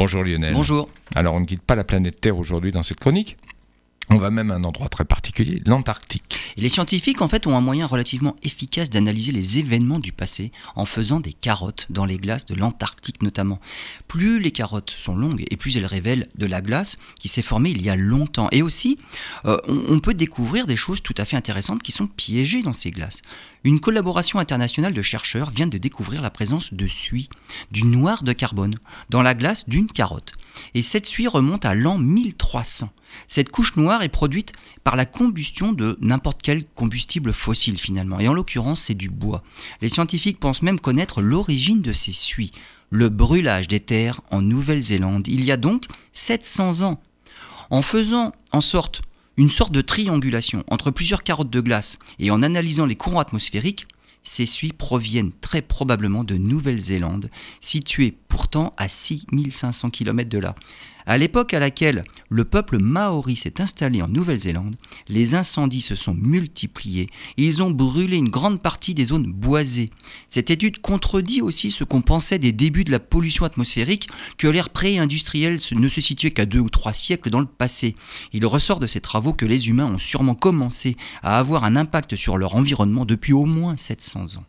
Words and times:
Bonjour 0.00 0.24
Lionel. 0.24 0.54
Bonjour. 0.54 0.88
Alors 1.14 1.34
on 1.34 1.40
ne 1.40 1.44
quitte 1.44 1.60
pas 1.60 1.74
la 1.74 1.84
planète 1.84 2.22
Terre 2.22 2.38
aujourd'hui 2.38 2.72
dans 2.72 2.82
cette 2.82 2.98
chronique. 2.98 3.36
On 4.08 4.16
va 4.16 4.30
même 4.30 4.50
à 4.50 4.54
un 4.54 4.64
endroit 4.64 4.88
très 4.88 5.04
particulier, 5.04 5.62
l'Antarctique. 5.66 6.39
Et 6.56 6.60
les 6.60 6.68
scientifiques, 6.68 7.22
en 7.22 7.28
fait, 7.28 7.46
ont 7.46 7.56
un 7.56 7.60
moyen 7.60 7.86
relativement 7.86 8.36
efficace 8.42 8.90
d'analyser 8.90 9.32
les 9.32 9.58
événements 9.58 9.98
du 9.98 10.12
passé 10.12 10.52
en 10.76 10.84
faisant 10.84 11.20
des 11.20 11.32
carottes 11.32 11.86
dans 11.90 12.04
les 12.04 12.18
glaces 12.18 12.46
de 12.46 12.54
l'Antarctique 12.54 13.22
notamment. 13.22 13.60
Plus 14.08 14.40
les 14.40 14.50
carottes 14.50 14.90
sont 14.90 15.16
longues 15.16 15.44
et 15.50 15.56
plus 15.56 15.76
elles 15.76 15.86
révèlent 15.86 16.28
de 16.36 16.46
la 16.46 16.60
glace 16.60 16.96
qui 17.18 17.28
s'est 17.28 17.42
formée 17.42 17.70
il 17.70 17.82
y 17.82 17.90
a 17.90 17.96
longtemps. 17.96 18.48
Et 18.52 18.62
aussi, 18.62 18.98
euh, 19.44 19.56
on, 19.66 20.00
peut 20.00 20.14
découvrir 20.14 20.66
des 20.66 20.76
choses 20.76 21.02
tout 21.02 21.14
à 21.18 21.24
fait 21.24 21.36
intéressantes 21.36 21.82
qui 21.82 21.92
sont 21.92 22.06
piégées 22.06 22.62
dans 22.62 22.72
ces 22.72 22.90
glaces. 22.90 23.22
Une 23.64 23.80
collaboration 23.80 24.38
internationale 24.38 24.94
de 24.94 25.02
chercheurs 25.02 25.50
vient 25.50 25.66
de 25.66 25.78
découvrir 25.78 26.22
la 26.22 26.30
présence 26.30 26.72
de 26.72 26.86
suie, 26.86 27.28
du 27.70 27.84
noir 27.84 28.22
de 28.22 28.32
carbone, 28.32 28.76
dans 29.10 29.22
la 29.22 29.34
glace 29.34 29.68
d'une 29.68 29.86
carotte. 29.86 30.32
Et 30.74 30.82
cette 30.82 31.06
suie 31.06 31.28
remonte 31.28 31.64
à 31.64 31.74
l'an 31.74 31.98
1300. 31.98 32.90
Cette 33.28 33.50
couche 33.50 33.76
noire 33.76 34.02
est 34.02 34.08
produite 34.08 34.52
par 34.84 34.96
la 34.96 35.04
combustion 35.04 35.72
de 35.72 35.98
n'importe 36.00 36.39
quel 36.42 36.64
combustible 36.64 37.32
fossile 37.32 37.78
finalement, 37.78 38.20
et 38.20 38.28
en 38.28 38.32
l'occurrence 38.32 38.82
c'est 38.82 38.94
du 38.94 39.08
bois. 39.08 39.42
Les 39.80 39.88
scientifiques 39.88 40.40
pensent 40.40 40.62
même 40.62 40.80
connaître 40.80 41.20
l'origine 41.22 41.82
de 41.82 41.92
ces 41.92 42.12
suies, 42.12 42.52
le 42.90 43.08
brûlage 43.08 43.68
des 43.68 43.80
terres 43.80 44.20
en 44.30 44.42
Nouvelle-Zélande, 44.42 45.28
il 45.28 45.44
y 45.44 45.52
a 45.52 45.56
donc 45.56 45.84
700 46.12 46.82
ans. 46.82 47.00
En 47.70 47.82
faisant 47.82 48.32
en 48.52 48.60
sorte 48.60 49.02
une 49.36 49.50
sorte 49.50 49.72
de 49.72 49.80
triangulation 49.80 50.64
entre 50.68 50.90
plusieurs 50.90 51.22
carottes 51.22 51.50
de 51.50 51.60
glace 51.60 51.98
et 52.18 52.30
en 52.30 52.42
analysant 52.42 52.84
les 52.84 52.96
courants 52.96 53.20
atmosphériques, 53.20 53.86
ces 54.22 54.44
suies 54.44 54.72
proviennent 54.72 55.32
très 55.40 55.62
probablement 55.62 56.24
de 56.24 56.36
Nouvelle-Zélande, 56.36 57.30
située 57.60 58.14
pourtant 58.28 58.74
à 58.76 58.88
6500 58.88 59.90
km 59.90 60.28
de 60.28 60.38
là. 60.38 60.54
À 61.06 61.16
l'époque 61.16 61.54
à 61.54 61.58
laquelle 61.58 62.04
le 62.30 62.44
peuple 62.44 62.78
maori 62.78 63.36
s'est 63.36 63.60
installé 63.60 64.00
en 64.00 64.08
Nouvelle-Zélande, 64.08 64.76
les 65.08 65.34
incendies 65.34 65.82
se 65.82 65.94
sont 65.94 66.14
multipliés 66.14 67.08
ils 67.36 67.62
ont 67.62 67.70
brûlé 67.70 68.16
une 68.16 68.28
grande 68.28 68.60
partie 68.60 68.94
des 68.94 69.06
zones 69.06 69.30
boisées. 69.30 69.90
Cette 70.28 70.50
étude 70.50 70.80
contredit 70.80 71.42
aussi 71.42 71.70
ce 71.70 71.84
qu'on 71.84 72.02
pensait 72.02 72.38
des 72.38 72.52
débuts 72.52 72.84
de 72.84 72.90
la 72.90 72.98
pollution 72.98 73.44
atmosphérique, 73.44 74.08
que 74.38 74.48
l'ère 74.48 74.70
pré-industrielle 74.70 75.58
ne 75.72 75.88
se 75.88 76.00
situait 76.00 76.30
qu'à 76.30 76.46
deux 76.46 76.60
ou 76.60 76.70
trois 76.70 76.92
siècles 76.92 77.30
dans 77.30 77.40
le 77.40 77.46
passé. 77.46 77.96
Il 78.32 78.46
ressort 78.46 78.80
de 78.80 78.86
ces 78.86 79.00
travaux 79.00 79.32
que 79.32 79.46
les 79.46 79.68
humains 79.68 79.86
ont 79.86 79.98
sûrement 79.98 80.34
commencé 80.34 80.96
à 81.22 81.38
avoir 81.38 81.64
un 81.64 81.76
impact 81.76 82.16
sur 82.16 82.36
leur 82.36 82.54
environnement 82.54 83.04
depuis 83.04 83.32
au 83.32 83.44
moins 83.44 83.76
700 83.76 84.36
ans. 84.36 84.44